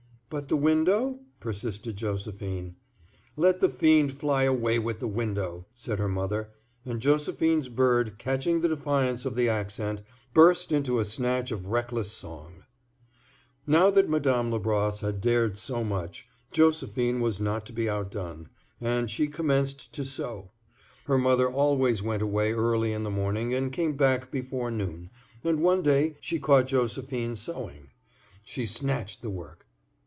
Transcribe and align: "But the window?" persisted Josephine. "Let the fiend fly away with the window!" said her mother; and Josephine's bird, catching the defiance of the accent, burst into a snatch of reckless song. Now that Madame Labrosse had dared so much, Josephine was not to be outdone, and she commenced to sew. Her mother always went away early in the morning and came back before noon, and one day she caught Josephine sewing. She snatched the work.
"But 0.33 0.47
the 0.47 0.55
window?" 0.55 1.19
persisted 1.41 1.97
Josephine. 1.97 2.77
"Let 3.35 3.59
the 3.59 3.67
fiend 3.67 4.13
fly 4.13 4.43
away 4.43 4.79
with 4.79 5.01
the 5.01 5.07
window!" 5.09 5.65
said 5.75 5.99
her 5.99 6.07
mother; 6.07 6.51
and 6.85 7.01
Josephine's 7.01 7.67
bird, 7.67 8.15
catching 8.17 8.61
the 8.61 8.69
defiance 8.69 9.25
of 9.25 9.35
the 9.35 9.49
accent, 9.49 10.01
burst 10.33 10.71
into 10.71 10.99
a 10.99 11.03
snatch 11.03 11.51
of 11.51 11.67
reckless 11.67 12.13
song. 12.13 12.63
Now 13.67 13.89
that 13.89 14.07
Madame 14.07 14.51
Labrosse 14.51 15.01
had 15.01 15.19
dared 15.19 15.57
so 15.57 15.83
much, 15.83 16.29
Josephine 16.53 17.19
was 17.19 17.41
not 17.41 17.65
to 17.65 17.73
be 17.73 17.89
outdone, 17.89 18.47
and 18.79 19.11
she 19.11 19.27
commenced 19.27 19.91
to 19.95 20.05
sew. 20.05 20.51
Her 21.07 21.17
mother 21.17 21.51
always 21.51 22.01
went 22.01 22.21
away 22.21 22.53
early 22.53 22.93
in 22.93 23.03
the 23.03 23.09
morning 23.11 23.53
and 23.53 23.69
came 23.69 23.97
back 23.97 24.31
before 24.31 24.71
noon, 24.71 25.09
and 25.43 25.59
one 25.61 25.81
day 25.81 26.15
she 26.21 26.39
caught 26.39 26.67
Josephine 26.67 27.35
sewing. 27.35 27.89
She 28.45 28.65
snatched 28.65 29.21
the 29.21 29.29
work. 29.29 29.67